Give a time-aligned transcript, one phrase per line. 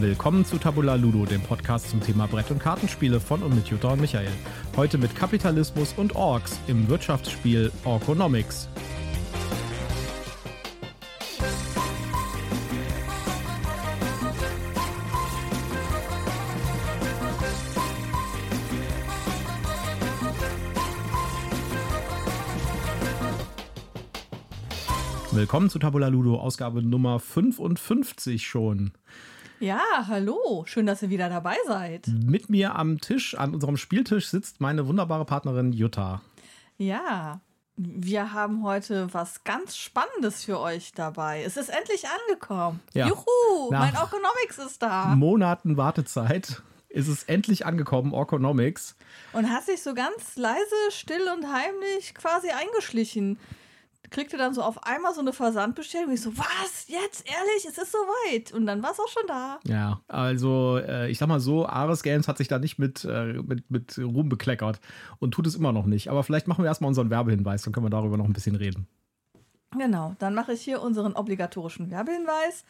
[0.00, 3.88] Willkommen zu Tabula Ludo, dem Podcast zum Thema Brett- und Kartenspiele von und mit Jutta
[3.94, 4.30] und Michael.
[4.76, 8.68] Heute mit Kapitalismus und Orks im Wirtschaftsspiel Orkonomics.
[25.32, 28.92] Willkommen zu Tabula Ludo, Ausgabe Nummer 55 schon.
[29.60, 32.06] Ja, hallo, schön, dass ihr wieder dabei seid.
[32.06, 36.22] Mit mir am Tisch, an unserem Spieltisch, sitzt meine wunderbare Partnerin Jutta.
[36.76, 37.40] Ja,
[37.76, 41.42] wir haben heute was ganz Spannendes für euch dabei.
[41.42, 42.80] Es ist endlich angekommen.
[42.92, 43.08] Ja.
[43.08, 45.06] Juhu, Nach mein Economics ist da.
[45.16, 48.94] Monaten Wartezeit ist es endlich angekommen, Orkonomics.
[49.32, 53.38] Und hat sich so ganz leise, still und heimlich quasi eingeschlichen.
[54.10, 56.12] Kriegte dann so auf einmal so eine Versandbestellung.
[56.12, 56.86] Ich so, was?
[56.86, 57.26] Jetzt?
[57.26, 57.66] Ehrlich?
[57.68, 58.52] Es ist soweit.
[58.52, 59.60] Und dann war es auch schon da.
[59.64, 63.34] Ja, also äh, ich sag mal so, Ares Games hat sich da nicht mit, äh,
[63.34, 64.80] mit, mit Ruhm bekleckert
[65.18, 66.08] und tut es immer noch nicht.
[66.08, 68.88] Aber vielleicht machen wir erstmal unseren Werbehinweis, dann können wir darüber noch ein bisschen reden.
[69.76, 72.64] Genau, dann mache ich hier unseren obligatorischen Werbehinweis.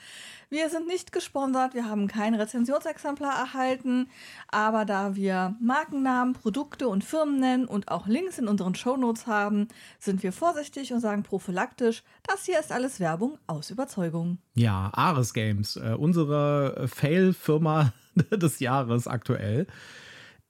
[0.51, 4.09] Wir sind nicht gesponsert, wir haben kein Rezensionsexemplar erhalten,
[4.49, 9.69] aber da wir Markennamen, Produkte und Firmen nennen und auch Links in unseren Shownotes haben,
[10.01, 14.39] sind wir vorsichtig und sagen prophylaktisch, das hier ist alles Werbung aus Überzeugung.
[14.55, 17.93] Ja, Ares Games, äh, unsere Fail-Firma
[18.33, 19.69] des Jahres aktuell.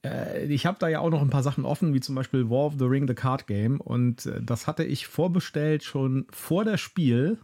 [0.05, 2.65] Äh, ich habe da ja auch noch ein paar Sachen offen, wie zum Beispiel War
[2.65, 3.79] of the Ring, The Card Game.
[3.81, 7.39] Und äh, das hatte ich vorbestellt schon vor der Spiel.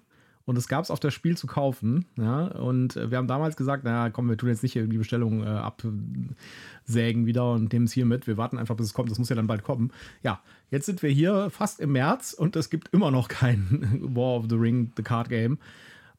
[0.46, 2.06] Und es gab es auf der Spiel zu kaufen.
[2.18, 2.46] Ja?
[2.46, 5.48] Und äh, wir haben damals gesagt, naja, komm, wir tun jetzt nicht die Bestellung äh,
[5.48, 8.28] absägen wieder und nehmen es hier mit.
[8.28, 9.10] Wir warten einfach, bis es kommt.
[9.10, 9.92] Das muss ja dann bald kommen.
[10.22, 14.38] Ja, jetzt sind wir hier fast im März und es gibt immer noch kein War
[14.38, 15.58] of the Ring, The Card Game.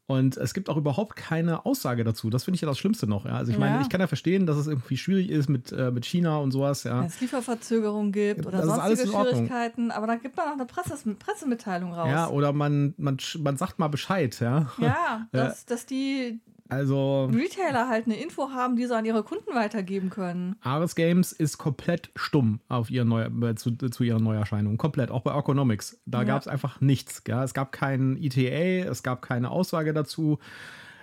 [0.09, 2.31] Und es gibt auch überhaupt keine Aussage dazu.
[2.31, 3.25] Das finde ich ja das Schlimmste noch.
[3.25, 3.33] Ja?
[3.33, 3.81] Also ich meine, Ja.
[3.83, 6.85] ich kann ja verstehen, dass es irgendwie schwierig ist mit, äh, mit China und sowas.
[6.85, 7.01] Ja.
[7.01, 9.09] Wenn es Lieferverzögerungen gibt oder Das sonstige.
[9.11, 12.09] Schwierigkeiten, aber dann gibt man auch eine Presse Pressemitteilung raus.
[12.09, 14.71] Ja, oder man, man, man sagt mal Bescheid, ja.
[14.79, 16.39] Ja, dass, dass die
[16.69, 20.57] Also, Retailer halt eine Info haben, die sie an ihre Kunden weitergeben können.
[20.63, 24.77] Ares Games ist komplett stumm auf ihre Neu äh, zu, zu ihrer Neuerscheinung.
[24.77, 26.01] Komplett, auch bei Economics.
[26.07, 26.25] Da Ja.
[26.25, 27.23] gab es einfach nichts.
[27.29, 27.45] Ja.
[27.45, 30.39] Es gab keinen ETA, es gab keine Aussage dazu.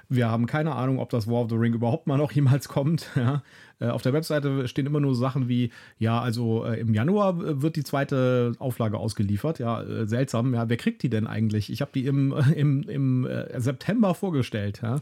[0.09, 3.07] Wir haben keine Ahnung, ob das War of the Ring überhaupt mal noch jemals kommt.
[3.15, 3.41] Ja.
[3.79, 7.61] Äh, Auf der Webseite stehen immer nur Sachen wie, ja, also äh, im Januar äh,
[7.63, 9.57] wird die zweite Auflage ausgeliefert.
[9.59, 10.53] Ja, äh, seltsam.
[10.53, 11.71] Ja, wer kriegt die denn eigentlich?
[11.71, 14.81] Ich habe die im, im, im äh, September vorgestellt.
[14.83, 14.97] Ja.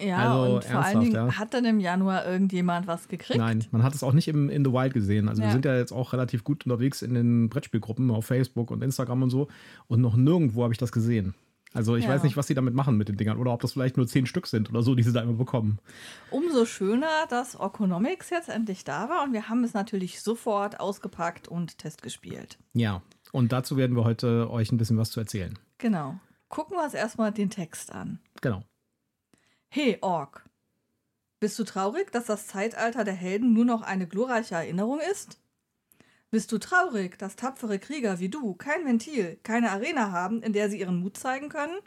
[0.00, 1.38] Ja, Also und vor allen Dingen ja.
[1.38, 3.38] hat dann im Januar irgendjemand was gekriegt.
[3.38, 5.28] Nein, man hat es auch nicht im, in The Wild gesehen.
[5.28, 5.52] Also wir Ja.
[5.52, 9.30] sind ja jetzt auch relativ gut unterwegs in den Brettspielgruppen auf Facebook und Instagram und
[9.30, 9.48] so.
[9.86, 11.34] Und noch nirgendwo habe ich das gesehen.
[11.74, 12.10] Also ich Ja.
[12.10, 14.26] weiß nicht, was sie damit machen mit den Dingern oder ob das vielleicht nur zehn
[14.26, 15.78] Stück sind oder so, die sie da immer bekommen.
[16.30, 21.48] Umso schöner, dass Orkonomics jetzt endlich da war und wir haben es natürlich sofort ausgepackt
[21.48, 22.58] und testgespielt.
[22.72, 23.02] Ja,
[23.32, 25.58] und dazu werden wir heute euch ein bisschen was zu erzählen.
[25.78, 26.18] Genau.
[26.48, 28.20] Gucken wir uns erstmal den Text an.
[28.40, 28.62] Genau.
[29.68, 30.48] Hey, Ork.
[31.40, 35.40] Bist du traurig, dass das Zeitalter der Helden nur noch eine glorreiche Erinnerung ist?
[36.30, 40.68] Bist du traurig, dass tapfere Krieger wie du kein Ventil, keine Arena haben, in der
[40.68, 41.78] sie ihren Mut zeigen können?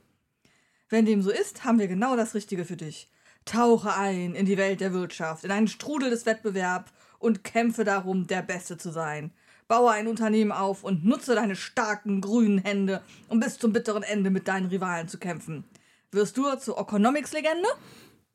[0.90, 3.12] Wenn dem so ist, haben wir genau das Richtige für dich.
[3.44, 8.28] Tauche ein in die Welt der Wirtschaft, in einen Strudel des Wettbewerbs und kämpfe darum,
[8.28, 9.32] der Beste zu sein.
[9.68, 14.30] Baue ein Unternehmen auf und nutze deine starken grünen Hände, um bis zum bitteren Ende
[14.30, 15.66] mit deinen Rivalen zu kämpfen.
[16.12, 17.68] Wirst du zur Economics-Legende?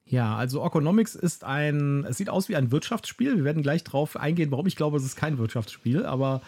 [0.05, 3.37] Ja, also Economics ist ein, es sieht aus wie ein Wirtschaftsspiel.
[3.37, 6.43] Wir werden gleich drauf eingehen, warum ich glaube, es ist kein Wirtschaftsspiel, aber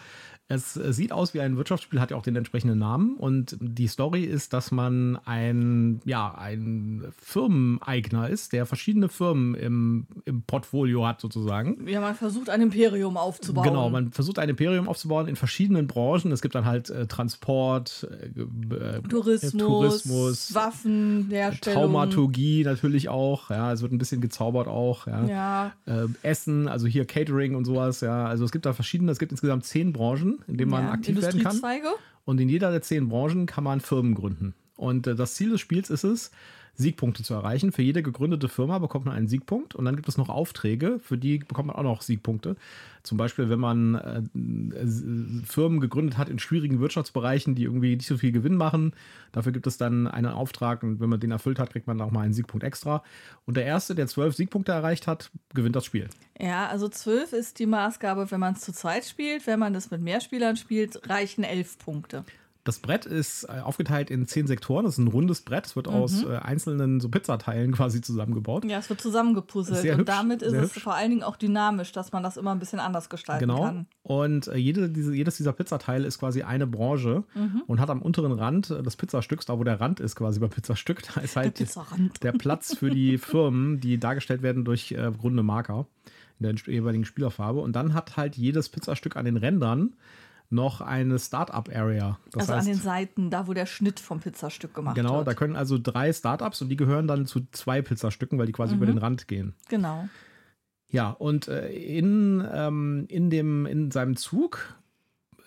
[0.47, 3.17] es äh, sieht aus wie ein Wirtschaftsspiel, hat ja auch den entsprechenden Namen.
[3.17, 10.07] Und die Story ist, dass man ein, ja, ein Firmeneigner ist, der verschiedene Firmen im,
[10.25, 11.87] im Portfolio hat, sozusagen.
[11.87, 13.63] Ja, man versucht ein Imperium aufzubauen.
[13.65, 16.31] Genau, man versucht ein Imperium aufzubauen in verschiedenen Branchen.
[16.31, 21.81] Es gibt dann halt äh, Transport, äh, äh, Tourismus, Tourismus Waffenherstellung.
[21.81, 23.49] Taumaturgie natürlich auch.
[23.49, 25.07] Ja, es wird ein bisschen gezaubert auch.
[25.07, 25.25] Ja.
[25.25, 28.01] Ja, Äh, Essen, also hier Catering und sowas.
[28.01, 29.11] Ja, also es gibt da verschiedene.
[29.11, 30.91] Es gibt insgesamt zehn Branchen, in denen man ja.
[30.91, 31.61] aktiv werden kann.
[32.25, 34.55] Und in jeder der zehn Branchen kann man Firmen gründen.
[34.75, 36.31] Und äh, das Ziel des Spiels ist es,
[36.77, 37.71] Siegpunkte zu erreichen.
[37.71, 41.17] Für jede gegründete Firma bekommt man einen Siegpunkt und dann gibt es noch Aufträge, für
[41.17, 42.55] die bekommt man auch noch Siegpunkte.
[43.03, 44.19] Zum Beispiel, wenn man äh,
[44.75, 48.93] äh, Firmen gegründet hat in schwierigen Wirtschaftsbereichen, die irgendwie nicht so viel Gewinn machen,
[49.31, 52.11] dafür gibt es dann einen Auftrag und wenn man den erfüllt hat, kriegt man auch
[52.11, 53.03] mal einen Siegpunkt extra.
[53.45, 56.09] Und der Erste, der zwölf Siegpunkte erreicht hat, gewinnt das Spiel.
[56.39, 59.45] Ja, also zwölf ist die Maßgabe, wenn man es zu zweit spielt.
[59.47, 62.25] Wenn man das mit mehr Spielern spielt, reichen elf Punkte.
[62.65, 64.83] Das Brett ist äh, aufgeteilt in zehn Sektoren.
[64.85, 65.67] Das ist ein rundes Brett.
[65.67, 66.31] Es wird aus Mhm.
[66.31, 68.65] äh, einzelnen so Pizzateilen quasi zusammengebaut.
[68.65, 70.83] Ja, es wird zusammengepuzzelt Sehr und hübsch, damit ist es hübsch.
[70.83, 73.61] vor allen Dingen auch dynamisch, dass man das immer ein bisschen anders gestalten Genau.
[73.61, 73.85] kann.
[74.01, 77.61] Und äh, jede, diese, jedes dieser Pizzateile ist quasi eine Branche Mhm.
[77.67, 80.49] und hat am unteren Rand äh, des Pizzastücks, da wo der Rand ist quasi beim
[80.49, 82.23] Pizzastück, da ist halt Pizzarand.
[82.23, 85.85] der Platz für die Firmen, die dargestellt werden durch äh, runde Marker
[86.39, 87.59] in der jeweiligen Spielerfarbe.
[87.61, 89.93] Und dann hat halt jedes Pizzastück an den Rändern
[90.49, 92.19] noch eine Startup-Area.
[92.35, 95.27] Also heißt, an den Seiten, da wo der Schnitt vom Pizzastück gemacht genau, wird.
[95.27, 98.75] da können also drei Startups und die gehören dann zu zwei Pizzastücken, weil die quasi
[98.75, 98.81] Mhm.
[98.81, 99.53] über den Rand gehen.
[99.69, 100.07] Genau.
[100.89, 104.75] Ja, und äh, in, ähm, in, dem, in seinem Zug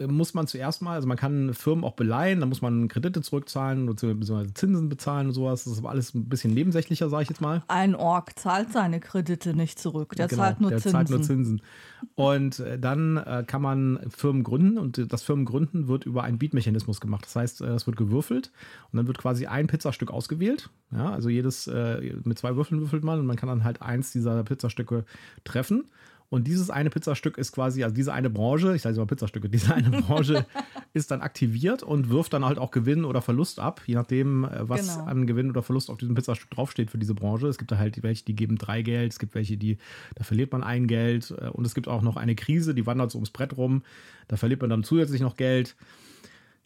[0.06, 3.86] muss man zuerst mal, also man kann Firmen auch beleihen, da muss man Kredite zurückzahlen
[3.86, 4.46] bzw.
[4.54, 5.64] Zinsen bezahlen und sowas.
[5.64, 7.62] Das ist aber alles ein bisschen nebensächlicher, sage ich jetzt mal.
[7.68, 10.14] Ein Ork zahlt seine Kredite nicht zurück.
[10.16, 10.92] Der Genau, zahlt nur der Zinsen.
[10.92, 11.62] zahlt nur Zinsen.
[12.14, 17.00] Und äh, dann äh, kann man Firmen gründen und das Firmengründen wird über einen Beat-Mechanismus
[17.00, 17.24] gemacht.
[17.24, 18.52] Das heißt, äh, es wird gewürfelt
[18.92, 20.70] und dann wird quasi ein Pizzastück ausgewählt.
[20.92, 24.12] Ja, also jedes äh, mit zwei Würfeln würfelt man und man kann dann halt eins
[24.12, 25.04] dieser Pizzastücke
[25.44, 25.84] treffen.
[26.30, 29.48] Und dieses eine Pizzastück ist quasi, also diese eine Branche, ich sage jetzt mal Pizzastücke,
[29.50, 30.44] diese eine Branche
[30.92, 34.68] ist dann aktiviert und wirft dann halt auch Gewinn oder Verlust ab, je nachdem, äh,
[34.68, 35.06] was Genau.
[35.08, 37.48] an Gewinn oder Verlust auf diesem Pizzastück draufsteht für diese Branche.
[37.48, 39.78] Es gibt da halt welche, die geben drei Geld, es gibt welche, die,
[40.16, 43.10] da verliert man ein Geld äh, und es gibt auch noch eine Krise, die wandert
[43.10, 43.82] so ums Brett rum,
[44.28, 45.76] da verliert man dann zusätzlich noch Geld.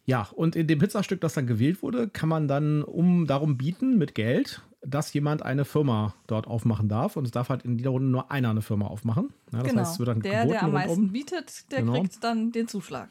[0.05, 3.97] Ja, und in dem Pizzastück, das dann gewählt wurde, kann man dann um darum bieten
[3.97, 7.15] mit Geld, dass jemand eine Firma dort aufmachen darf.
[7.15, 9.29] Und es darf halt in dieser Runde nur einer eine Firma aufmachen.
[9.51, 9.81] Ja, das genau.
[9.81, 10.87] heißt, es wird dann der, geboten der am rundum.
[10.87, 11.99] meisten bietet, der Genau.
[11.99, 13.09] kriegt dann den Zuschlag.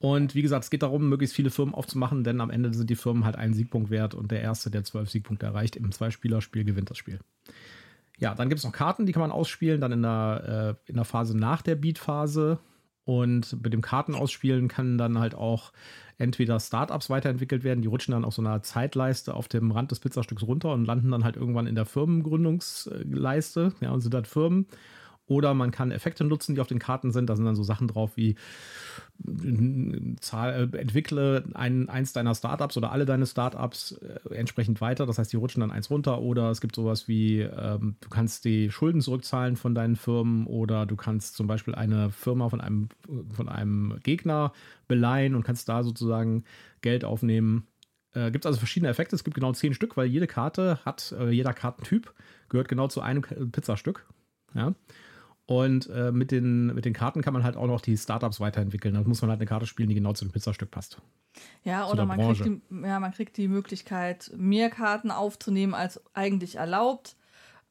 [0.00, 2.94] Und wie gesagt, es geht darum, möglichst viele Firmen aufzumachen, denn am Ende sind die
[2.96, 6.90] Firmen halt einen Siegpunkt wert und der Erste, der zwölf Siegpunkte erreicht im Zweispielerspiel, gewinnt
[6.90, 7.18] das Spiel.
[8.18, 10.96] Ja, dann gibt es noch Karten, die kann man ausspielen, dann in der, äh, in
[10.96, 12.58] der Phase nach der Beat-Phase.
[13.04, 15.72] Und mit dem Kartenausspielen kann dann halt auch
[16.18, 20.00] entweder Startups weiterentwickelt werden, die rutschen dann auf so einer Zeitleiste auf dem Rand des
[20.00, 24.66] Pizzastücks runter und landen dann halt irgendwann in der Firmengründungsleiste, ja, und sind dann Firmen.
[25.28, 27.28] Oder man kann Effekte nutzen, die auf den Karten sind.
[27.28, 28.34] Da sind dann so Sachen drauf wie
[30.20, 35.06] Zahl, äh, entwickle ein, eins deiner Startups oder alle deine Startups äh, entsprechend weiter.
[35.06, 36.20] Das heißt, die rutschen dann eins runter.
[36.20, 40.86] Oder es gibt sowas wie, ähm, du kannst die Schulden zurückzahlen von deinen Firmen oder
[40.86, 42.88] du kannst zum Beispiel eine Firma von einem,
[43.34, 44.52] von einem Gegner
[44.86, 46.44] beleihen und kannst da sozusagen
[46.80, 47.66] Geld aufnehmen.
[48.14, 49.16] Äh, gibt also verschiedene Effekte.
[49.16, 52.14] Es gibt genau zehn Stück, weil jede Karte hat, äh, jeder Kartentyp
[52.48, 54.06] gehört genau zu einem Pizzastück.
[54.54, 54.74] Ja.
[55.48, 58.92] Und äh, mit, den, mit den Karten kann man halt auch noch die Startups weiterentwickeln.
[58.92, 61.00] Da muss man halt eine Karte spielen, die genau zu dem Pizzastück passt.
[61.64, 65.72] Ja, Zu oder der man kriegt, die, ja, man kriegt die Möglichkeit, mehr Karten aufzunehmen
[65.72, 67.16] als eigentlich erlaubt.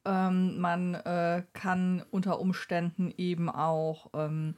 [0.04, 4.56] Ähm, man äh, kann unter Umständen eben auch ähm,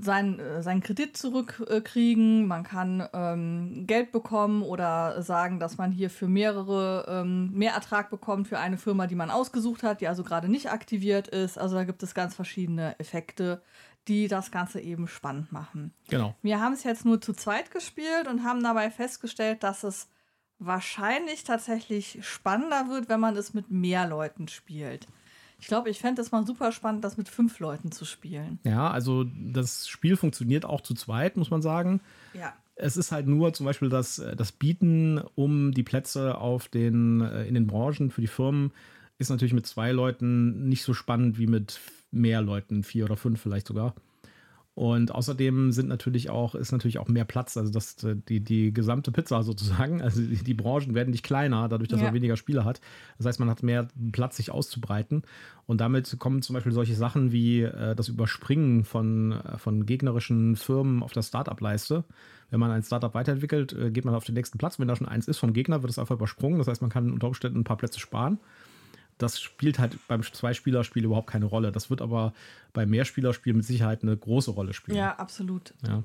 [0.00, 2.46] sein, äh, seinen Kredit zurückkriegen.
[2.46, 8.10] man kann ähm, Geld bekommen oder sagen, dass man hier für mehrere ähm, mehr Ertrag
[8.10, 11.58] bekommt für eine Firma, die man ausgesucht hat, die also gerade nicht aktiviert ist.
[11.58, 13.62] Also da gibt es ganz verschiedene Effekte,
[14.08, 15.92] die das Ganze eben spannend machen.
[16.08, 16.34] Genau.
[16.42, 20.08] Wir haben es jetzt nur zu zweit gespielt und haben dabei festgestellt, dass es
[20.58, 25.06] wahrscheinlich tatsächlich spannender wird, wenn man es mit mehr Leuten spielt.
[25.58, 28.60] Ich glaube, ich fände es mal super spannend, das mit fünf Leuten zu spielen.
[28.64, 32.00] Ja, also das Spiel funktioniert auch zu zweit, muss man sagen.
[32.32, 32.54] Ja.
[32.76, 37.44] Es ist halt nur zum Beispiel das, das Bieten um die Plätze auf den, äh,
[37.46, 38.72] in den Branchen für die Firmen
[39.18, 41.80] ist natürlich mit zwei Leuten nicht so spannend wie mit
[42.10, 43.94] mehr Leuten, vier oder fünf vielleicht sogar.
[44.78, 47.96] Und außerdem sind natürlich auch, ist natürlich auch mehr Platz, also das,
[48.28, 52.06] die, die gesamte Pizza sozusagen, also die, die Branchen werden nicht kleiner, dadurch, dass Ja.
[52.06, 52.80] man weniger Spieler hat.
[53.16, 55.22] Das heißt, man hat mehr Platz, sich auszubreiten.
[55.66, 60.54] Und damit kommen zum Beispiel solche Sachen wie äh, das Überspringen von, äh, von gegnerischen
[60.54, 62.04] Firmen auf der Startup-Leiste.
[62.50, 64.78] Wenn man ein Startup weiterentwickelt, äh, geht man auf den nächsten Platz.
[64.78, 66.58] Wenn da schon eins ist vom Gegner, wird es einfach übersprungen.
[66.58, 68.38] Das heißt, man kann unter Umständen ein paar Plätze sparen
[69.18, 71.72] das spielt halt beim Zweispielerspiel überhaupt keine Rolle.
[71.72, 72.32] Das wird aber
[72.72, 74.96] beim Mehrspielerspiel mit Sicherheit eine große Rolle spielen.
[74.96, 75.74] Ja, absolut.
[75.86, 76.04] Ja,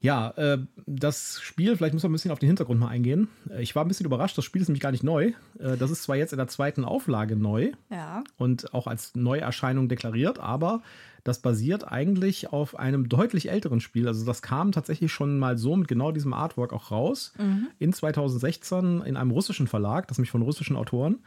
[0.00, 3.28] ja äh, das Spiel, vielleicht muss man ein bisschen auf den Hintergrund mal eingehen.
[3.50, 5.32] Äh, Ich war ein bisschen überrascht, das Spiel ist nämlich gar nicht neu.
[5.58, 8.22] Äh, das ist zwar jetzt in der zweiten Auflage neu Ja.
[8.36, 10.82] und auch als Neuerscheinung deklariert, aber
[11.24, 14.06] das basiert eigentlich auf einem deutlich älteren Spiel.
[14.06, 17.32] Also das kam tatsächlich schon mal so mit genau diesem Artwork auch raus
[17.78, 21.20] in 2016 in einem russischen Verlag, das nämlich von russischen Autoren.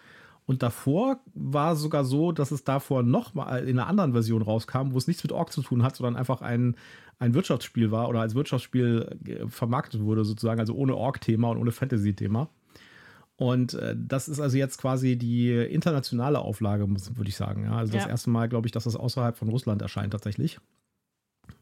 [0.47, 4.93] Und davor war sogar so, dass es davor noch mal in einer anderen Version rauskam,
[4.93, 6.75] wo es nichts mit Org zu tun hat, sondern einfach ein,
[7.19, 11.71] ein Wirtschaftsspiel war oder als Wirtschaftsspiel äh, vermarktet wurde sozusagen, also ohne Org-Thema und ohne
[11.73, 12.47] Fantasy-Thema.
[13.35, 17.65] Und äh, das ist also jetzt quasi die internationale Auflage, würde ich sagen.
[17.65, 18.09] Ja, also das Ja.
[18.09, 20.59] erste Mal, glaube ich, dass das außerhalb von Russland erscheint tatsächlich.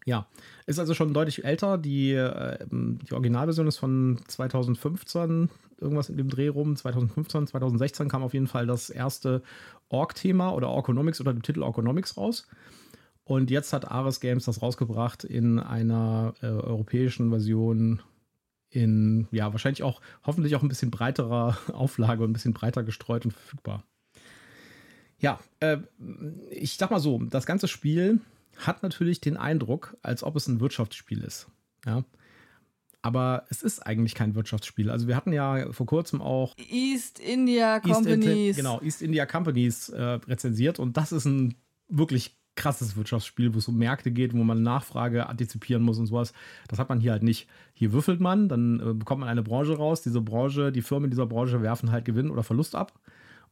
[0.05, 0.27] Ja,
[0.65, 1.77] ist also schon deutlich älter.
[1.77, 5.49] Die, äh, die Originalversion ist von 2015,
[5.79, 6.75] irgendwas in dem Dreh rum.
[6.75, 9.41] 2015, 2016 kam auf jeden Fall das erste
[9.89, 12.47] Org-Thema oder Orconomics oder dem Titel Orconomics raus.
[13.23, 18.01] Und jetzt hat Ares Games das rausgebracht in einer äh, europäischen Version,
[18.69, 23.25] in, ja, wahrscheinlich auch, hoffentlich auch ein bisschen breiterer Auflage und ein bisschen breiter gestreut
[23.25, 23.83] und verfügbar.
[25.17, 25.77] Ja, äh,
[26.51, 28.19] ich sag mal so, das ganze Spiel
[28.57, 31.47] hat natürlich den Eindruck, als ob es ein Wirtschaftsspiel ist.
[31.85, 32.03] Ja.
[33.01, 34.89] Aber es ist eigentlich kein Wirtschaftsspiel.
[34.89, 38.25] Also wir hatten ja vor kurzem auch East India Companies.
[38.25, 41.55] East, genau, East India Companies äh, rezensiert und das ist ein
[41.87, 46.33] wirklich krasses Wirtschaftsspiel, wo es um Märkte geht, wo man Nachfrage antizipieren muss und sowas.
[46.67, 47.47] Das hat man hier halt nicht.
[47.73, 50.01] Hier würfelt man, dann äh, bekommt man eine Branche raus.
[50.01, 52.99] Diese Branche, die Firmen dieser Branche werfen halt Gewinn oder Verlust ab.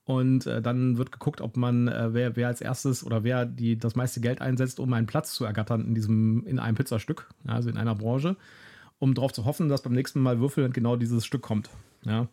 [0.06, 3.78] Und äh, dann wird geguckt, ob man, äh, wer, wer als erstes oder wer die,
[3.78, 7.70] das meiste Geld einsetzt, um einen Platz zu ergattern in diesem, in einem Pizzastück, also
[7.70, 8.36] in einer Branche,
[9.00, 11.70] um darauf zu hoffen, dass beim nächsten Mal würfeln genau dieses Stück kommt.
[12.04, 12.28] Ja.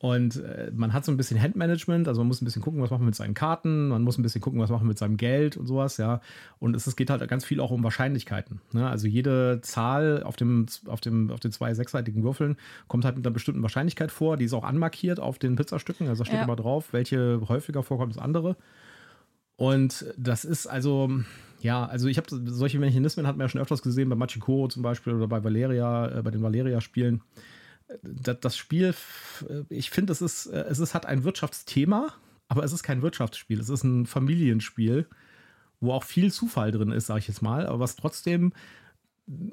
[0.00, 2.90] Und äh, man hat so ein bisschen Handmanagement, also man muss ein bisschen gucken, was
[2.90, 5.16] machen wir mit seinen Karten, man muss ein bisschen gucken, was machen wir mit seinem
[5.16, 6.20] Geld und sowas, ja.
[6.60, 8.60] Und es, es geht halt ganz viel auch um Wahrscheinlichkeiten.
[8.72, 8.88] Ne?
[8.88, 13.26] Also jede Zahl auf, dem, auf, dem, auf den zwei sechsseitigen Würfeln kommt halt mit
[13.26, 16.44] einer bestimmten Wahrscheinlichkeit vor, die ist auch anmarkiert auf den Pizzastücken, also da steht ja.
[16.44, 18.56] immer drauf, welche häufiger vorkommt als andere.
[19.56, 21.10] Und das ist also,
[21.60, 24.84] ja, also ich habe solche Mechanismen hat man ja schon öfters gesehen, bei Machikoro zum
[24.84, 27.22] Beispiel oder bei Valeria, äh, bei den Valeria-Spielen
[28.02, 28.94] das Spiel,
[29.68, 32.12] ich finde, es ist, es ist, hat ein Wirtschaftsthema,
[32.48, 33.60] aber es ist kein Wirtschaftsspiel.
[33.60, 35.08] Es ist ein Familienspiel,
[35.80, 38.52] wo auch viel Zufall drin ist, sage ich jetzt mal, aber was trotzdem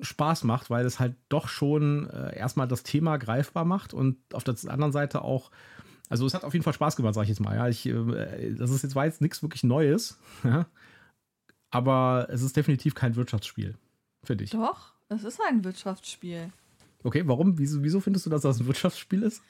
[0.02, 4.44] Spaß macht, weil es halt doch schon äh, erstmal das Thema greifbar macht und auf
[4.44, 5.52] der anderen Seite auch,
[6.10, 7.56] also es hat auf jeden Fall Spaß gemacht, sage ich jetzt mal.
[7.56, 10.66] Ja, ich, äh, das ist jetzt war jetzt nichts wirklich Neues, ja,
[11.72, 13.76] aber es ist definitiv kein Wirtschaftsspiel,
[14.24, 14.52] finde ich.
[14.52, 16.52] Doch, es ist ein Wirtschaftsspiel.
[17.06, 17.58] Okay, warum?
[17.60, 19.44] Wieso, wieso findest du, dass das ein Wirtschaftsspiel ist?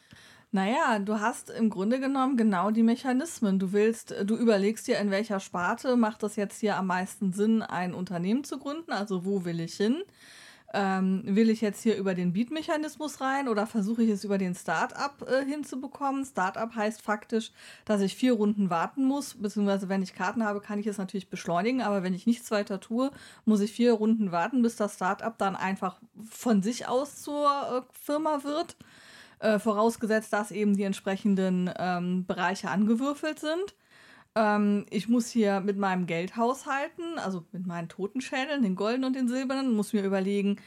[0.51, 3.59] Naja, du hast im Grunde genommen genau die Mechanismen.
[3.59, 7.61] Du willst, du überlegst dir, in welcher Sparte macht es jetzt hier am meisten Sinn,
[7.61, 10.03] ein Unternehmen zu gründen, also wo will ich hin?
[10.77, 14.53] Ähm, will ich jetzt hier über den Beat-Mechanismus rein oder versuche ich es über den
[14.53, 16.25] Start-up äh, hinzubekommen?
[16.25, 17.53] Start-up heißt faktisch,
[17.85, 21.29] dass ich vier Runden warten muss, beziehungsweise wenn ich Karten habe, kann ich es natürlich
[21.29, 23.11] beschleunigen, aber wenn ich nichts weiter tue,
[23.45, 27.93] muss ich vier Runden warten, bis das Start-up dann einfach von sich aus zur äh,
[27.97, 28.75] Firma wird.
[29.39, 33.75] Äh, vorausgesetzt, dass eben die entsprechenden ähm, Bereiche angewürfelt sind.
[34.35, 39.15] Ähm, ich muss hier mit meinem Geld haushalten, also mit meinen Totenschädeln, den goldenen und
[39.15, 40.57] den silbernen, muss mir überlegen,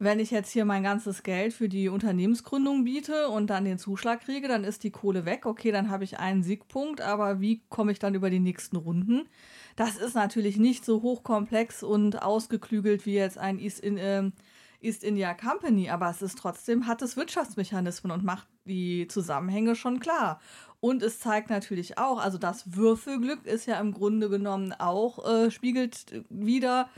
[0.00, 4.20] wenn ich jetzt hier mein ganzes Geld für die Unternehmensgründung biete und dann den Zuschlag
[4.20, 5.44] kriege, dann ist die Kohle weg.
[5.44, 9.28] Okay, dann habe ich einen Siegpunkt, aber wie komme ich dann über die nächsten Runden?
[9.74, 14.30] Das ist natürlich nicht so hochkomplex und ausgeklügelt wie jetzt ein East, in, äh,
[14.80, 19.98] East India Company, aber es ist trotzdem, hat es Wirtschaftsmechanismen und macht die Zusammenhänge schon
[19.98, 20.40] klar.
[20.80, 25.50] Und es zeigt natürlich auch, also das Würfelglück ist ja im Grunde genommen auch, äh,
[25.50, 26.88] spiegelt wieder,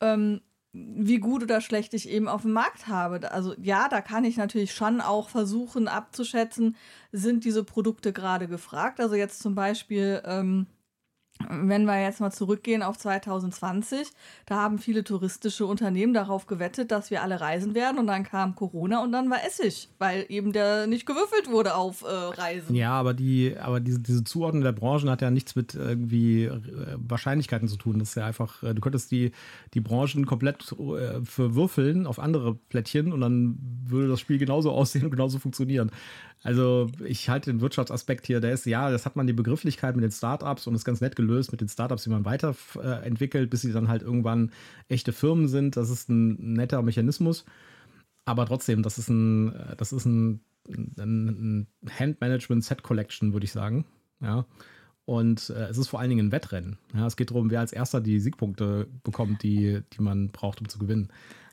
[0.00, 0.42] ähm,
[0.72, 3.32] wie gut oder schlecht ich eben auf dem Markt habe.
[3.32, 6.76] Also ja, da kann ich natürlich schon auch versuchen abzuschätzen,
[7.12, 9.00] sind diese Produkte gerade gefragt.
[9.00, 10.66] Also jetzt zum Beispiel ähm,
[11.48, 14.08] wenn wir jetzt mal zurückgehen auf 2020,
[14.46, 18.54] da haben viele touristische Unternehmen darauf gewettet, dass wir alle reisen werden und dann kam
[18.54, 22.74] Corona und dann war Essig, weil eben der nicht gewürfelt wurde auf äh, Reisen.
[22.74, 26.60] Ja, aber die, aber diese, diese Zuordnung der Branchen hat ja nichts mit irgendwie äh,
[26.96, 27.98] Wahrscheinlichkeiten zu tun.
[27.98, 29.32] Das ist ja einfach, äh, du könntest die,
[29.74, 35.04] die Branchen komplett äh, verwürfeln auf andere Plättchen und dann würde das Spiel genauso aussehen
[35.04, 35.90] und genauso funktionieren.
[36.46, 40.04] Also ich halte den Wirtschaftsaspekt hier, der ist, ja, das hat man die Begrifflichkeit mit
[40.04, 43.72] den Startups und ist ganz nett gelöst mit den Startups, die man weiterentwickelt, bis sie
[43.72, 44.52] dann halt irgendwann
[44.88, 45.76] echte Firmen sind.
[45.76, 47.44] Das ist ein netter Mechanismus.
[48.26, 53.84] Aber trotzdem, das ist ein, das ist ein, ein Handmanagement Set Collection, würde ich sagen.
[54.20, 54.46] Ja.
[55.04, 56.78] Und äh, es ist vor allen Dingen ein Wettrennen.
[56.94, 60.68] Ja, es geht darum, wer als erster die Siegpunkte bekommt, die, die man braucht, um
[60.68, 61.08] zu gewinnen.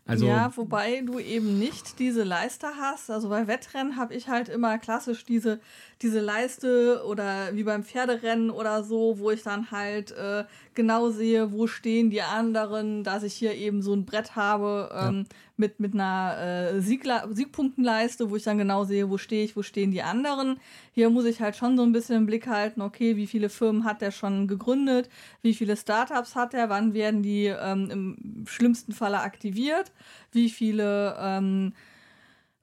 [0.05, 3.09] Also, ja, wobei du eben nicht diese Leiste hast.
[3.09, 5.61] Also bei Wettrennen habe ich halt immer klassisch diese,
[6.01, 10.43] diese Leiste oder wie beim Pferderennen oder so, wo ich dann halt äh,
[10.73, 15.25] genau sehe, wo stehen die anderen, dass ich hier eben so ein Brett habe ähm,
[15.29, 15.35] ja.
[15.55, 19.91] Mit, mit einer äh, Siegpunktenleiste, wo ich dann genau sehe, wo stehe ich, wo stehen
[19.91, 20.59] die anderen.
[20.93, 23.83] Hier muss ich halt schon so ein bisschen im Blick halten, okay, wie viele Firmen
[23.83, 25.09] hat der schon gegründet,
[25.41, 29.91] wie viele Startups hat er, wann werden die ähm, im schlimmsten Falle aktiviert?
[30.31, 31.73] Wie viele ähm,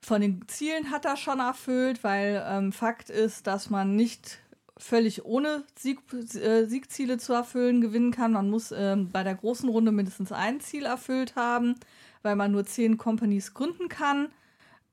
[0.00, 4.38] von den Zielen hat er schon erfüllt, weil ähm, Fakt ist, dass man nicht
[4.80, 6.00] völlig ohne Sieg,
[6.34, 8.32] äh, Siegziele zu erfüllen gewinnen kann.
[8.32, 11.74] Man muss ähm, bei der großen Runde mindestens ein Ziel erfüllt haben,
[12.22, 14.28] weil man nur zehn Companies gründen kann.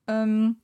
[0.06, 0.56] Ähm,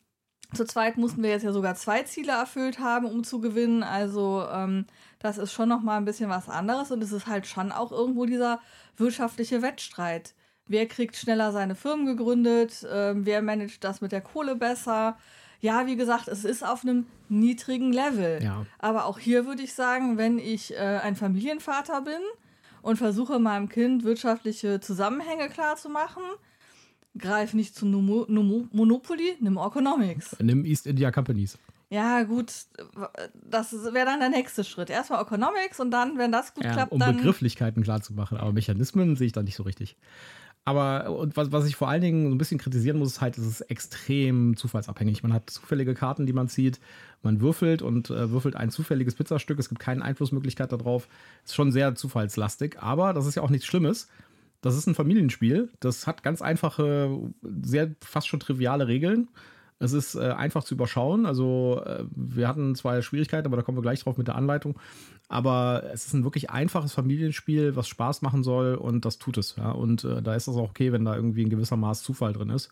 [0.54, 3.83] zu zweit mussten wir jetzt ja sogar zwei Ziele erfüllt haben, um zu gewinnen.
[3.83, 4.87] Also ähm,
[5.18, 7.92] das ist schon noch mal ein bisschen was anderes und es ist halt schon auch
[7.92, 8.61] irgendwo dieser
[8.97, 10.35] wirtschaftliche Wettstreit.
[10.66, 12.87] Wer kriegt schneller seine Firmen gegründet?
[12.90, 15.18] Ähm, wer managt das mit der Kohle besser?
[15.61, 18.42] Ja, wie gesagt, es ist auf einem niedrigen Level.
[18.42, 18.66] Ja.
[18.78, 22.21] Aber auch hier würde ich sagen, wenn ich äh, ein Familienvater bin
[22.83, 26.23] und versuche meinem Kind wirtschaftliche Zusammenhänge klarzumachen,
[27.18, 30.37] greif nicht zu Nomo Nomo Monopoly, nimm Economics.
[30.40, 31.59] Nimm East India Companies.
[31.90, 32.52] Ja, gut,
[33.49, 34.90] das wäre dann der nächste Schritt.
[34.90, 37.16] Erstmal Economics und dann, wenn das gut Ja, klappt, um dann.
[37.16, 39.97] Begrifflichkeiten klar zu machen, aber Mechanismen sehe ich da nicht so richtig.
[40.66, 43.37] Aber und was, was ich vor allen Dingen so ein bisschen kritisieren muss, ist halt,
[43.37, 45.23] es ist extrem zufallsabhängig.
[45.23, 46.80] Man hat zufällige Karten, die man zieht,
[47.23, 49.59] man würfelt und äh, würfelt ein zufälliges Pizzastück.
[49.59, 51.06] Es gibt keine Einflussmöglichkeit darauf.
[51.44, 54.09] Ist schon sehr zufallslastig, aber das ist ja auch nichts Schlimmes.
[54.64, 55.68] Das ist ein Familienspiel.
[55.78, 59.28] Das hat ganz einfache, sehr fast schon triviale Regeln.
[59.78, 61.26] Es ist äh, einfach zu überschauen.
[61.26, 64.78] Also, äh, wir hatten zwei Schwierigkeiten, aber da kommen wir gleich drauf mit der Anleitung.
[65.28, 69.54] Aber es ist ein wirklich einfaches Familienspiel, was Spaß machen soll und das tut es.
[69.56, 69.71] Ja?
[69.71, 72.49] Und äh, da ist es auch okay, wenn da irgendwie ein gewisser Maß Zufall drin
[72.49, 72.71] ist.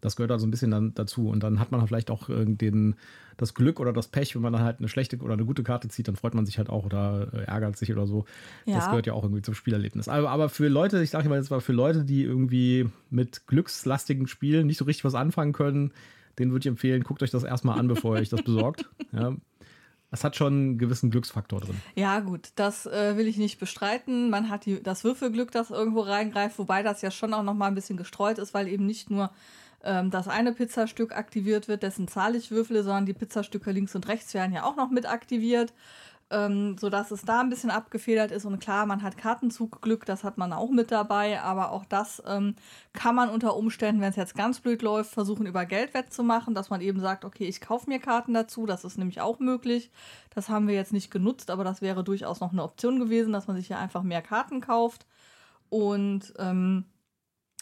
[0.00, 1.28] Das gehört also ein bisschen dann dazu.
[1.28, 2.94] Und dann hat man vielleicht auch den,
[3.36, 5.88] das Glück oder das Pech, wenn man dann halt eine schlechte oder eine gute Karte
[5.88, 8.24] zieht, dann freut man sich halt auch oder äh, ärgert sich oder so.
[8.66, 8.88] Das Ja.
[8.90, 10.08] gehört ja auch irgendwie zum Spielerlebnis.
[10.08, 14.26] Aber, aber für Leute, ich sage mal jetzt mal, für Leute, die irgendwie mit glückslastigen
[14.26, 15.92] Spielen nicht so richtig was anfangen können,
[16.38, 18.88] denen würde ich empfehlen, guckt euch das erstmal an, bevor ihr euch das besorgt.
[19.12, 19.34] Ja.
[20.12, 21.76] Es hat schon einen gewissen Glücksfaktor drin.
[21.94, 24.28] Ja, gut, das äh, will ich nicht bestreiten.
[24.28, 27.68] Man hat die, das Würfelglück, das irgendwo reingreift, wobei das ja schon auch noch mal
[27.68, 29.30] ein bisschen gestreut ist, weil eben nicht nur
[29.84, 34.08] ähm, das eine Pizzastück aktiviert wird, dessen Zahl ich würfle, sondern die Pizzastücke links und
[34.08, 35.72] rechts werden ja auch noch mit aktiviert,
[36.30, 38.44] ähm, sodass es da ein bisschen abgefedert ist.
[38.44, 42.54] Und klar, man hat Kartenzugglück, das hat man auch mit dabei, aber auch das ähm,
[42.92, 46.70] kann man unter Umständen, wenn es jetzt ganz blöd läuft, versuchen über Geld wettzumachen, dass
[46.70, 49.90] man eben sagt, okay, ich kaufe mir Karten dazu, das ist nämlich auch möglich.
[50.34, 53.48] Das haben wir jetzt nicht genutzt, aber das wäre durchaus noch eine Option gewesen, dass
[53.48, 55.06] man sich hier einfach mehr Karten kauft.
[55.68, 56.84] Und ähm,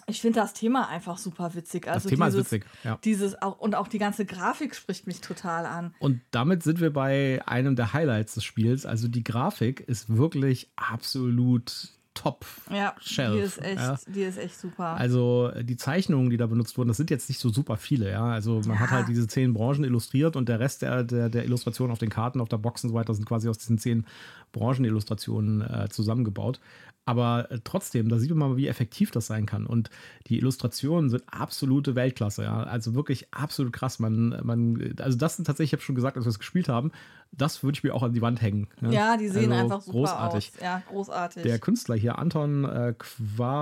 [0.09, 1.85] ich finde das Thema einfach super witzig.
[1.85, 2.67] Das Also Thema dieses, ist witzig.
[2.85, 2.99] Ja.
[3.05, 5.95] Dieses auch, und auch die ganze Grafik spricht mich total an.
[5.99, 8.87] Und damit sind wir bei einem der Highlights des Spiels.
[8.87, 12.45] Also die Grafik ist wirklich absolut top.
[12.71, 13.99] Ja, Shelf, die ist echt, ja.
[14.07, 14.97] die ist echt super.
[14.97, 18.11] Also äh, die Zeichnungen, die da benutzt wurden, das sind jetzt nicht so super viele,
[18.11, 18.25] ja.
[18.25, 18.81] Also man Ja.
[18.81, 22.11] hat halt diese zehn Branchen illustriert und der Rest der, der, der Illustrationen auf den
[22.11, 24.05] Karten, auf der Box und so weiter sind quasi aus diesen zehn
[24.53, 26.61] Branchenillustrationen äh, zusammengebaut.
[27.05, 29.65] Aber äh, trotzdem, da sieht man mal, wie effektiv das sein kann.
[29.65, 29.89] Und
[30.27, 32.65] die Illustrationen sind absolute Weltklasse, ja.
[32.65, 33.99] Also wirklich absolut krass.
[33.99, 36.93] Man, man, also das sind tatsächlich, ich habe schon gesagt, als wir es gespielt haben,
[37.33, 38.69] das würde ich mir auch an die Wand hängen.
[38.81, 38.93] ne?
[38.93, 40.53] ja, die sehen Also einfach super großartig.
[40.57, 40.61] aus.
[40.63, 41.43] Ja, großartig.
[41.43, 42.95] Der Künstler hier, Anton äh,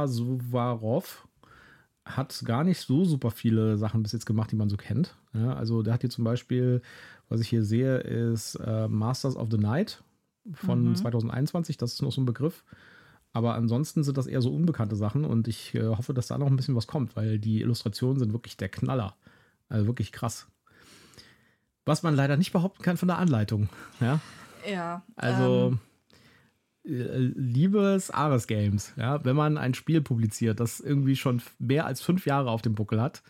[0.07, 1.27] Quasuvarov,
[2.05, 5.17] hat gar nicht so super viele Sachen bis jetzt gemacht, die man so kennt.
[5.35, 6.81] Ja, also der hat hier zum Beispiel,
[7.29, 10.03] was ich hier sehe, ist äh, Masters of the Night
[10.55, 10.95] von Mhm.
[10.97, 11.77] 2021.
[11.77, 12.65] Das ist noch so ein Begriff.
[13.33, 16.47] Aber ansonsten sind das eher so unbekannte Sachen und ich äh, hoffe, dass da noch
[16.47, 19.17] ein bisschen was kommt, weil die Illustrationen sind wirklich der Knaller.
[19.69, 20.47] Also wirklich krass.
[21.87, 23.69] Was man leider nicht behaupten kann von der Anleitung.
[24.01, 24.21] Ja,
[24.71, 25.81] ja, also, ähm,
[26.85, 32.01] äh, liebes Ares Games, ja, wenn man ein Spiel publiziert, das irgendwie schon mehr als
[32.01, 33.23] fünf Jahre auf dem Buckel hat,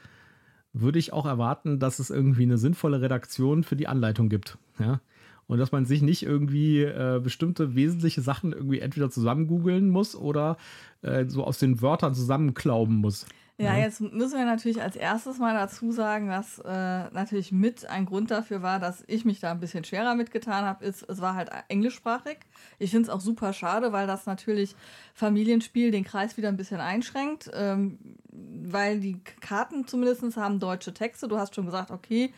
[0.72, 4.58] würde ich auch erwarten, dass es irgendwie eine sinnvolle Redaktion für die Anleitung gibt.
[4.78, 5.00] Ja?
[5.46, 10.14] Und dass man sich nicht irgendwie äh, bestimmte wesentliche Sachen irgendwie entweder zusammen googeln muss
[10.14, 10.56] oder
[11.02, 13.26] äh, so aus den Wörtern zusammenklauben muss.
[13.58, 13.84] Ja, Ja.
[13.84, 18.30] jetzt müssen wir natürlich als erstes mal dazu sagen, dass äh, natürlich mit ein Grund
[18.30, 21.50] dafür war, dass ich mich da ein bisschen schwerer mitgetan habe, ist, es war halt
[21.68, 22.38] englischsprachig.
[22.78, 24.76] Ich finde es auch super schade, weil das natürlich
[25.14, 27.98] Familienspiel den Kreis wieder ein bisschen einschränkt, ähm,
[28.30, 31.26] weil die Karten zumindest haben deutsche Texte.
[31.26, 32.34] Du hast schon gesagt, okay,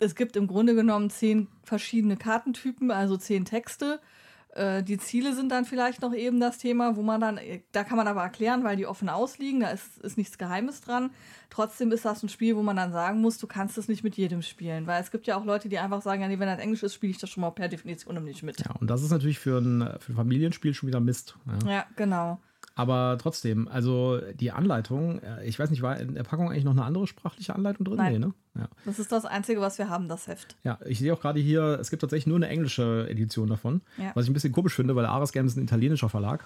[0.00, 4.00] es gibt im Grunde genommen zehn verschiedene Kartentypen, also zehn Texte.
[4.54, 7.40] Äh, Die Ziele sind dann vielleicht noch eben das Thema, wo man dann,
[7.72, 11.10] da kann man aber erklären, weil die offen ausliegen, da ist, ist nichts Geheimes dran.
[11.50, 14.16] Trotzdem ist das ein Spiel, wo man dann sagen muss, du kannst es nicht mit
[14.16, 16.58] jedem spielen, weil es gibt ja auch Leute, die einfach sagen, ja, nee, wenn das
[16.58, 18.60] Englisch ist, spiele ich das schon mal per Definition nicht mit.
[18.60, 21.36] Ja, und das ist natürlich für ein, für ein Familienspiel schon wieder Mist.
[21.64, 21.70] Ja.
[21.70, 22.40] Ja, genau.
[22.76, 26.72] Aber trotzdem, also die Anleitung, äh, ich weiß nicht, war in der Packung eigentlich noch
[26.72, 27.96] eine andere sprachliche Anleitung drin?
[27.96, 28.12] Nein.
[28.14, 28.34] Nee, ne?
[28.56, 28.68] Ja.
[28.84, 30.56] Das ist das Einzige, was wir haben, das Heft.
[30.62, 33.80] ja, ich sehe auch gerade hier, es gibt tatsächlich nur eine englische Edition davon.
[33.98, 34.12] Ja.
[34.14, 36.44] Was ich ein bisschen komisch finde, weil Ares Games ist ein italienischer Verlag.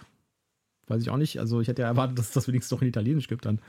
[0.87, 1.39] Weiß ich auch nicht.
[1.39, 3.61] Also ich hätte ja erwartet, dass es das wenigstens doch in Italienisch gibt dann.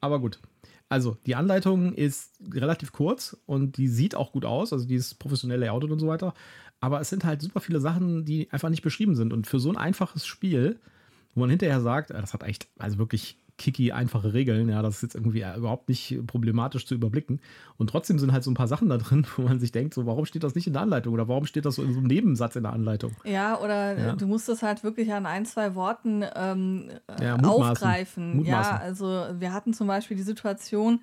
[0.00, 0.40] Aber gut.
[0.88, 4.72] Also, die Anleitung ist relativ kurz und die sieht auch gut aus.
[4.72, 6.34] Also, die ist professionell layoutet und so weiter.
[6.80, 9.32] Aber es sind halt super viele Sachen, die einfach nicht beschrieben sind.
[9.32, 10.78] Und für so ein einfaches Spiel,
[11.34, 14.68] wo man hinterher sagt, äh, das hat echt, also wirklich kicky, einfache Regeln.
[14.68, 17.40] Ja, das ist jetzt irgendwie überhaupt nicht problematisch zu überblicken.
[17.76, 20.06] Und trotzdem sind halt so ein paar Sachen da drin, wo man sich denkt, so,
[20.06, 22.08] warum steht das nicht in der Anleitung oder warum steht das so in so einem
[22.08, 23.12] Nebensatz in der Anleitung?
[23.24, 24.16] Ja, oder ja.
[24.16, 26.90] du musst es halt wirklich an ein, zwei Worten ähm,
[27.20, 28.36] ja, aufgreifen.
[28.36, 28.46] Mutmaßen.
[28.46, 31.00] Ja, also wir hatten zum Beispiel die Situation,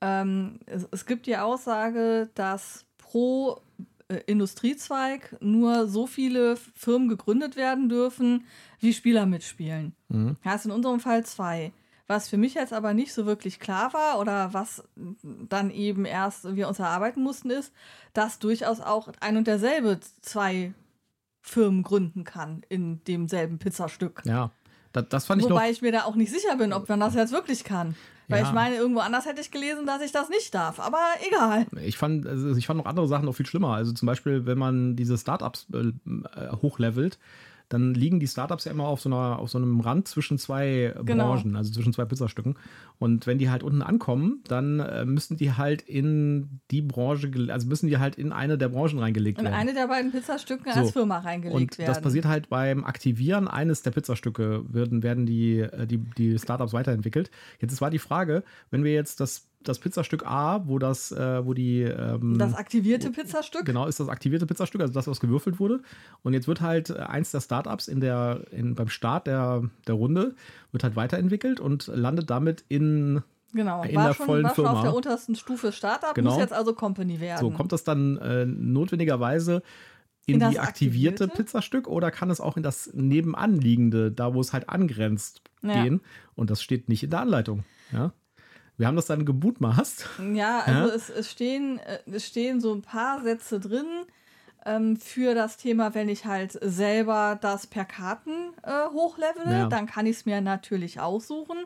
[0.00, 3.60] ähm, es, es gibt die Aussage, dass pro
[4.08, 8.44] äh, Industriezweig nur so viele Firmen gegründet werden dürfen,
[8.80, 9.94] wie Spieler mitspielen.
[10.08, 10.36] Mhm.
[10.44, 11.72] Ja, ist in unserem Fall zwei.
[12.08, 14.82] Was für mich jetzt aber nicht so wirklich klar war oder was
[15.48, 17.72] dann eben erst wir uns erarbeiten mussten, ist,
[18.14, 20.72] dass durchaus auch ein und derselbe zwei
[21.42, 24.22] Firmen gründen kann in demselben Pizzastück.
[24.24, 24.50] Ja,
[24.92, 27.14] das, das fand ich Wobei ich mir da auch nicht sicher bin, ob man das
[27.14, 27.94] jetzt wirklich kann.
[28.28, 28.48] Weil ja.
[28.48, 30.80] ich meine, irgendwo anders hätte ich gelesen, dass ich das nicht darf.
[30.80, 31.66] Aber egal.
[31.82, 33.74] Ich fand, also ich fand noch andere Sachen noch viel schlimmer.
[33.74, 35.92] Also zum Beispiel, wenn man diese Startups äh,
[36.62, 37.18] hochlevelt,
[37.68, 40.94] dann liegen die Startups ja immer auf so, einer, auf so einem Rand zwischen zwei
[41.04, 41.32] genau.
[41.34, 42.56] Branchen, also zwischen zwei Pizzastücken.
[42.98, 47.66] Und wenn die halt unten ankommen, dann äh, müssen die halt in die Branche, also
[47.66, 49.48] müssen die halt in eine der Branchen reingelegt werden.
[49.48, 50.80] In eine der beiden Pizzastücke so.
[50.80, 51.88] als Firma reingelegt und werden.
[51.88, 56.72] Das passiert halt beim Aktivieren eines der Pizzastücke, werden, werden die, äh, die, die Startups
[56.72, 57.30] weiterentwickelt.
[57.60, 61.54] Jetzt war die Frage, wenn wir jetzt das das Pizzastück A, wo das, äh, wo
[61.54, 61.82] die.
[61.82, 63.64] Ähm, das aktivierte Pizzastück?
[63.64, 65.82] Genau, ist das aktivierte Pizzastück, also das, was gewürfelt wurde.
[66.22, 69.94] Und jetzt wird halt äh, eins der Startups in der, in, beim Start der, der
[69.94, 70.34] Runde,
[70.72, 73.22] wird halt weiterentwickelt und landet damit in.
[73.54, 74.70] Genau, in war der schon, vollen war Firma.
[74.70, 76.32] schon auf der untersten Stufe Startup, genau.
[76.32, 77.40] muss jetzt also Company werden.
[77.40, 79.62] So, kommt das dann äh, notwendigerweise
[80.26, 84.40] in, in die aktivierte, aktivierte, Pizzastück oder kann es auch in das nebenanliegende, da wo
[84.42, 85.82] es halt angrenzt, ja.
[85.82, 86.02] gehen?
[86.34, 87.64] Und das steht nicht in der Anleitung.
[87.90, 88.12] Ja?
[88.78, 90.08] Wir haben das dann gebutmaßt.
[90.34, 90.94] Ja, also ja?
[90.94, 93.86] Es, es, stehen, äh, es stehen so ein paar Sätze drin
[94.64, 98.30] ähm, für das Thema, wenn ich halt selber das per Karten
[98.62, 99.66] äh, hochlevele, ja.
[99.66, 101.56] dann kann ich es mir natürlich aussuchen.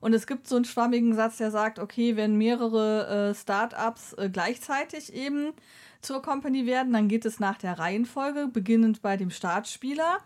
[0.00, 4.30] Und es gibt so einen schwammigen Satz, der sagt, okay, wenn mehrere äh, Startups äh,
[4.30, 5.52] gleichzeitig eben
[6.00, 10.18] zur Company werden, dann geht es nach der Reihenfolge, beginnend bei dem Startspieler.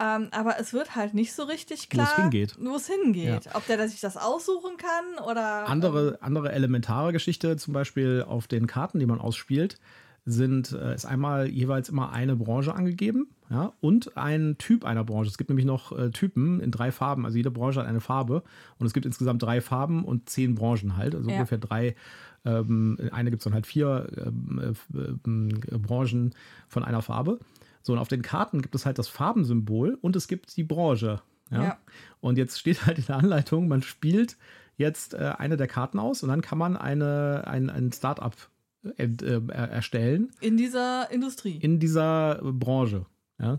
[0.00, 2.56] Ähm, aber es wird halt nicht so richtig klar, wo es hingeht.
[2.60, 3.44] Wo es hingeht.
[3.46, 3.54] Ja.
[3.54, 5.68] Ob der sich das aussuchen kann oder.
[5.68, 9.78] Andere, ähm, andere elementare Geschichte, zum Beispiel auf den Karten, die man ausspielt,
[10.24, 15.30] sind, äh, ist einmal jeweils immer eine Branche angegeben ja, und ein Typ einer Branche.
[15.30, 18.42] Es gibt nämlich noch äh, Typen in drei Farben, also jede Branche hat eine Farbe
[18.78, 21.36] und es gibt insgesamt drei Farben und zehn Branchen halt, also ja.
[21.36, 21.96] ungefähr drei.
[22.44, 26.34] Ähm, eine gibt es dann halt vier ähm, äh, äh, Branchen
[26.68, 27.38] von einer Farbe.
[27.88, 31.22] So, und auf den Karten gibt es halt das Farbensymbol und es gibt die Branche.
[31.50, 31.62] Ja?
[31.62, 31.78] ja.
[32.20, 34.36] Und jetzt steht halt in der Anleitung, man spielt
[34.76, 38.36] jetzt äh, eine der Karten aus und dann kann man eine, ein, ein Start-up
[38.98, 40.28] äh, äh, erstellen.
[40.42, 41.56] In dieser Industrie.
[41.56, 43.06] In dieser Branche.
[43.40, 43.58] Ja.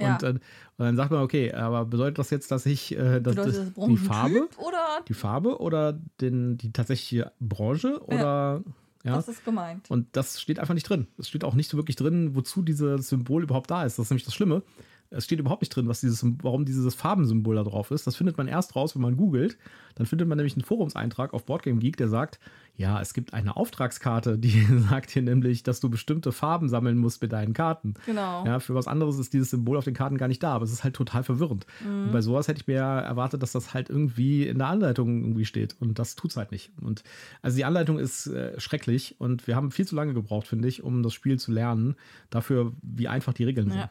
[0.00, 0.14] Ja.
[0.14, 0.40] Und, und,
[0.78, 4.48] dann sagt man, okay, aber bedeutet das jetzt, dass ich äh, dass, das die Farbe
[4.56, 8.72] oder die Farbe oder den, die tatsächliche Branche oder ja?
[9.14, 9.90] Das ist gemeint.
[9.90, 11.06] Und das steht einfach nicht drin.
[11.18, 13.98] Es steht auch nicht so wirklich drin, wozu dieses Symbol überhaupt da ist.
[13.98, 14.62] Das ist nämlich das Schlimme.
[15.10, 18.06] Es steht überhaupt nicht drin, was dieses, warum dieses Farbensymbol da drauf ist.
[18.06, 19.58] Das findet man erst raus, wenn man googelt.
[19.94, 22.38] Dann findet man nämlich einen Forumseintrag auf Boardgame Geek, der sagt,
[22.76, 27.22] ja, es gibt eine Auftragskarte, die sagt hier nämlich, dass du bestimmte Farben sammeln musst
[27.22, 27.94] mit deinen Karten.
[28.04, 28.44] Genau.
[28.44, 30.72] Ja, für was anderes ist dieses Symbol auf den Karten gar nicht da, aber es
[30.72, 31.66] ist halt total verwirrend.
[31.82, 32.04] Mhm.
[32.04, 35.46] Und bei sowas hätte ich mir erwartet, dass das halt irgendwie in der Anleitung irgendwie
[35.46, 35.76] steht.
[35.80, 36.72] Und das tut es halt nicht.
[36.80, 37.02] Und
[37.40, 40.82] also die Anleitung ist äh, schrecklich und wir haben viel zu lange gebraucht, finde ich,
[40.82, 41.96] um das Spiel zu lernen,
[42.28, 43.72] dafür, wie einfach die Regeln ja.
[43.72, 43.90] sind.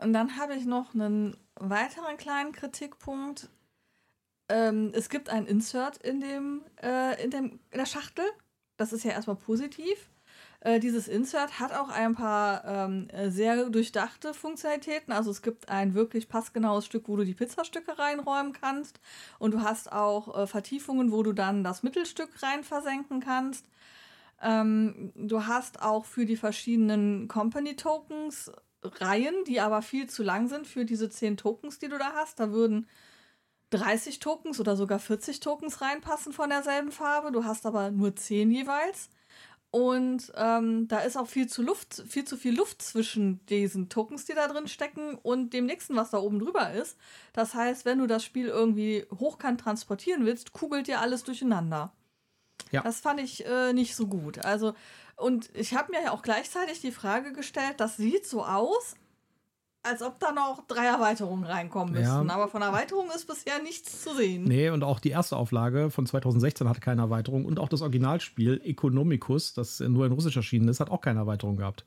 [0.00, 3.48] Und dann habe ich noch einen weiteren kleinen Kritikpunkt.
[4.48, 8.24] Ähm, es gibt ein Insert in, dem, äh, in, dem, in der Schachtel.
[8.76, 10.10] Das ist ja erstmal positiv.
[10.60, 15.12] Äh, dieses Insert hat auch ein paar ähm, sehr durchdachte Funktionalitäten.
[15.12, 18.98] Also es gibt ein wirklich passgenaues Stück, wo du die Pizzastücke reinräumen kannst.
[19.38, 23.66] Und du hast auch äh, Vertiefungen, wo du dann das Mittelstück rein versenken kannst.
[24.42, 28.50] Ähm, du hast auch für die verschiedenen Company Tokens
[28.84, 32.40] Reihen, die aber viel zu lang sind für diese 10 Tokens, die du da hast.
[32.40, 32.86] Da würden
[33.70, 37.32] 30 Tokens oder sogar 40 Tokens reinpassen von derselben Farbe.
[37.32, 39.08] Du hast aber nur 10 jeweils.
[39.70, 44.24] Und ähm, da ist auch viel zu Luft, viel zu viel Luft zwischen diesen Tokens,
[44.24, 46.96] die da drin stecken, und dem nächsten, was da oben drüber ist.
[47.32, 51.92] Das heißt, wenn du das Spiel irgendwie hochkant transportieren willst, kugelt dir alles durcheinander.
[52.70, 52.82] Ja.
[52.82, 54.44] Das fand ich äh, nicht so gut.
[54.44, 54.74] Also
[55.16, 58.94] und ich habe mir ja auch gleichzeitig die Frage gestellt, das sieht so aus,
[59.84, 62.28] als ob da noch drei Erweiterungen reinkommen müssten.
[62.28, 62.34] Ja.
[62.34, 64.44] Aber von Erweiterung ist bisher nichts zu sehen.
[64.44, 67.44] Nee, und auch die erste Auflage von 2016 hatte keine Erweiterung.
[67.44, 71.56] Und auch das Originalspiel Economicus, das nur in Russisch erschienen ist, hat auch keine Erweiterung
[71.56, 71.84] gehabt.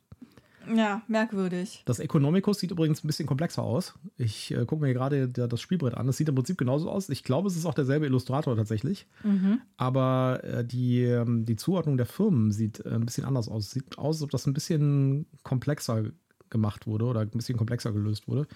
[0.75, 1.84] Ja, merkwürdig.
[1.86, 3.93] Das Economicus sieht übrigens ein bisschen komplexer aus.
[4.17, 6.08] Ich äh, gucke mir gerade das Spielbrett an.
[6.10, 7.10] Es sieht im Prinzip genauso aus.
[7.10, 9.08] Ich glaube, es ist auch derselbe Illustrator tatsächlich.
[9.77, 13.71] Aber äh, die, ähm, die Zuordnung der Firmen sieht äh, ein bisschen anders aus.
[13.71, 16.03] Sieht aus, als ob das ein bisschen komplexer
[16.49, 18.47] gemacht wurde oder ein bisschen komplexer gelöst wurde.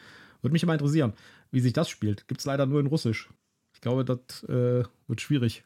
[0.42, 1.14] Würde mich immer interessieren,
[1.52, 2.28] wie sich das spielt.
[2.28, 3.30] Gibt es leider nur in Russisch.
[3.74, 5.64] Ich glaube, das äh, wird schwierig.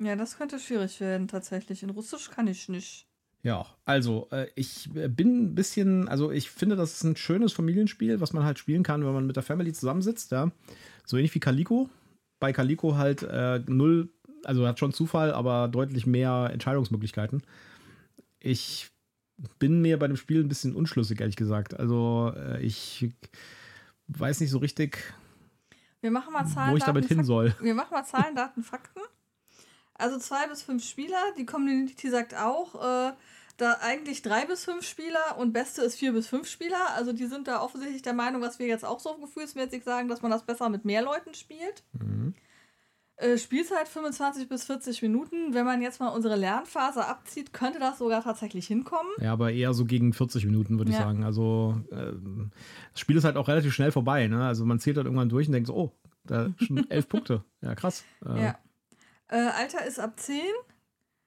[0.00, 1.82] Ja, das könnte schwierig werden, tatsächlich.
[1.82, 3.07] In Russisch kann ich nicht.
[3.42, 7.52] Ja, also äh, ich äh, bin ein bisschen, also ich finde, das ist ein schönes
[7.52, 10.50] Familienspiel, was man halt spielen kann, wenn man mit der Family zusammensitzt, ja.
[11.06, 11.88] So ähnlich wie Calico.
[12.40, 14.10] Bei Calico halt äh, null,
[14.44, 17.42] also hat schon Zufall, aber deutlich mehr Entscheidungsmöglichkeiten.
[18.40, 18.90] Ich
[19.58, 21.78] bin mir bei dem Spiel ein bisschen unschlüssig, ehrlich gesagt.
[21.78, 23.08] Also äh, ich
[24.08, 24.98] weiß nicht so richtig,
[26.00, 27.54] Wir machen mal Zahlen, wo ich damit Daten, hin soll.
[27.60, 29.00] Wir machen mal Zahlen, Daten, Fakten.
[29.98, 31.18] Also zwei bis fünf Spieler.
[31.36, 33.12] Die Community sagt auch, äh,
[33.56, 36.94] da eigentlich drei bis fünf Spieler und beste ist vier bis fünf Spieler.
[36.94, 40.22] Also die sind da offensichtlich der Meinung, was wir jetzt auch so gefühlsmäßig sagen, dass
[40.22, 41.82] man das besser mit mehr Leuten spielt.
[41.92, 42.34] Mhm.
[43.16, 45.52] Äh, Spielzeit 25 bis 40 Minuten.
[45.52, 49.10] Wenn man jetzt mal unsere Lernphase abzieht, könnte das sogar tatsächlich hinkommen.
[49.20, 51.02] Ja, aber eher so gegen 40 Minuten, würde ich Ja.
[51.02, 51.24] sagen.
[51.24, 52.52] Also ähm,
[52.92, 54.28] das Spiel ist halt auch relativ schnell vorbei.
[54.28, 54.46] Ne?
[54.46, 57.42] Also man zählt halt irgendwann durch und denkt so, oh, da schon elf Punkte.
[57.60, 58.04] Ja, krass.
[58.24, 58.58] Äh, Ja.
[59.28, 60.40] Äh, Alter ist ab 10.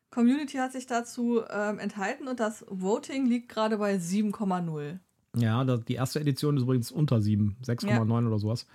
[0.09, 4.99] Community hat sich dazu ähm, enthalten und das Voting liegt gerade bei 7,0.
[5.37, 8.67] Ja, da, die erste Edition ist übrigens unter 7, 6,9 oder sowas.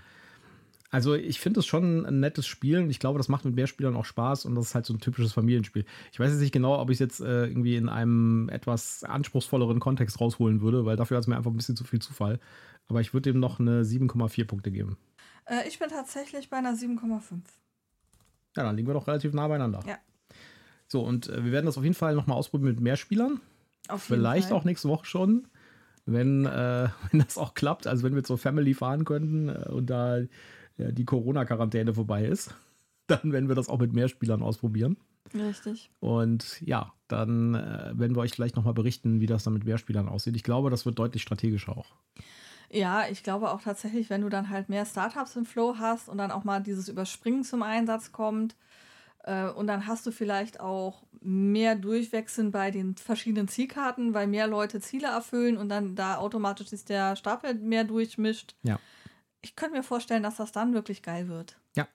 [0.91, 3.67] Also ich finde es schon ein nettes Spiel und ich glaube, das macht mit mehr
[3.67, 5.85] Spielern auch Spaß und das ist halt so ein typisches Familienspiel.
[6.13, 9.81] Ich weiß jetzt nicht genau, ob ich es jetzt äh, irgendwie in einem etwas anspruchsvolleren
[9.81, 12.41] Kontext rausholen würde, weil dafür hat es mir einfach ein bisschen zu viel Zufall.
[12.89, 14.97] Aber ich würde dem noch eine 7,4 Punkte geben.
[15.45, 17.41] Äh, ich bin tatsächlich bei einer 7,5.
[18.57, 19.81] Ja, dann liegen wir doch relativ nah beieinander.
[19.87, 19.99] Ja.
[20.89, 23.41] So, und äh, wir werden das auf jeden Fall nochmal ausprobieren mit mehr Spielern.
[23.89, 24.59] Auf jeden Vielleicht Fall.
[24.59, 25.49] auch nächste Woche schon,
[26.05, 27.87] wenn, äh, wenn das auch klappt.
[27.87, 30.21] Also wenn wir zur Family fahren könnten äh, und da
[30.79, 32.55] die Corona-Quarantäne vorbei ist,
[33.07, 34.99] dann werden wir das auch mit mehr Spielern ausprobieren.
[35.35, 35.91] Richtig.
[36.01, 39.79] Und ja, dann äh, werden wir euch gleich nochmal berichten, wie das dann mit mehr
[39.79, 40.37] Spielern aussieht.
[40.37, 41.95] Ich glaube, das wird deutlich strategischer auch.
[42.71, 46.19] Ja, ich glaube auch tatsächlich, wenn du dann halt mehr Startups im Flow hast und
[46.19, 48.57] dann auch mal dieses Überspringen zum Einsatz kommt
[49.25, 54.47] äh, und dann hast du vielleicht auch mehr Durchwechseln bei den verschiedenen Zielkarten, weil mehr
[54.47, 58.55] Leute Ziele erfüllen und dann da automatisch sich der Stapel mehr durchmischt.
[58.63, 58.79] Ja.
[59.43, 61.57] Ich könnte mir vorstellen, dass das dann wirklich geil wird.
[61.75, 61.87] Ja.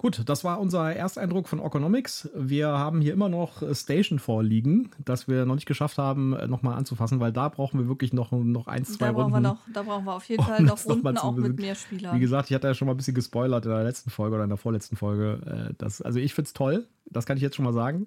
[0.00, 2.30] Gut, das war unser Ersteindruck von Economics.
[2.34, 6.78] Wir haben hier immer noch Station vorliegen, das wir noch nicht geschafft haben, äh, nochmal
[6.78, 9.36] anzufassen, weil da brauchen wir wirklich noch, noch ein, zwei Da brauchen, Runden.
[9.36, 12.16] wir noch, da brauchen wir auf jeden Fall noch Runden auch mit mehr Spielern.
[12.16, 14.44] Wie gesagt, ich hatte ja schon mal ein bisschen gespoilert in der letzten Folge oder
[14.44, 15.68] in der vorletzten Folge.
[15.68, 18.06] äh, Das, also ich finde es toll, das kann ich jetzt schon mal sagen.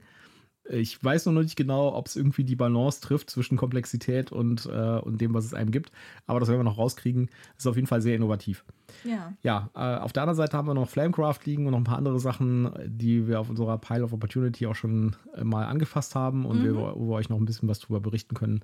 [0.69, 4.99] Ich weiß noch nicht genau, ob es irgendwie die Balance trifft zwischen Komplexität und, äh,
[4.99, 5.91] und dem, was es einem gibt.
[6.25, 7.29] Aber das werden wir noch rauskriegen.
[7.57, 8.63] Ist auf jeden Fall sehr innovativ.
[9.03, 9.33] ja.
[9.41, 11.97] Ja, äh, auf der anderen Seite haben wir noch Flamecraft liegen und noch ein paar
[11.97, 16.45] andere Sachen, die wir auf unserer Pile of Opportunity auch schon äh, mal angefasst haben
[16.45, 18.63] und wir, wo wir euch noch ein bisschen was drüber berichten können.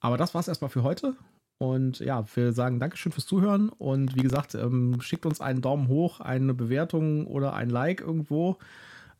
[0.00, 1.14] Aber das war es erstmal für heute.
[1.58, 3.68] Und ja, wir sagen Dankeschön fürs Zuhören.
[3.68, 8.58] Und wie gesagt, ähm, schickt uns einen Daumen hoch, eine Bewertung oder ein Like irgendwo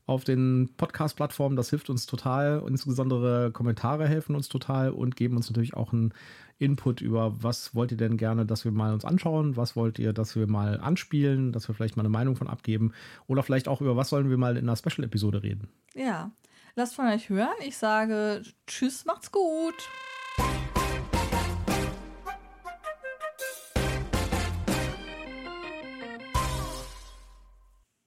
[0.09, 1.55] auf den Podcast-Plattformen.
[1.55, 2.65] Das hilft uns total.
[2.67, 6.15] Insbesondere Kommentare helfen uns total und geben uns natürlich auch einen
[6.59, 9.57] Input über, was wollt ihr denn gerne, dass wir mal uns anschauen?
[9.57, 11.53] Was wollt ihr, dass wir mal anspielen?
[11.53, 12.93] Dass wir vielleicht mal eine Meinung von abgeben?
[13.27, 15.69] Oder vielleicht auch über, was sollen wir mal in einer Special-Episode reden?
[15.95, 16.33] Ja.
[16.75, 17.57] Lasst von euch hören.
[17.67, 19.75] Ich sage Tschüss, macht's gut.